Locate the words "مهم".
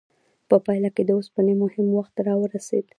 1.63-1.87